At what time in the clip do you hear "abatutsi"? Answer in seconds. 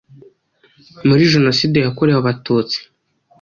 2.21-2.77